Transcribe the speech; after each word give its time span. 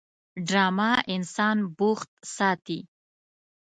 ډرامه 0.47 0.91
انسان 1.13 1.57
بوخت 1.77 2.11
ساتي 2.35 2.79